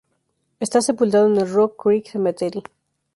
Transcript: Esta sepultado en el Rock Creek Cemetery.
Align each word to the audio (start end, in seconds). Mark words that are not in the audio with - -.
Esta 0.59 0.81
sepultado 0.81 1.27
en 1.27 1.37
el 1.37 1.47
Rock 1.53 1.83
Creek 1.83 2.09
Cemetery. 2.09 2.63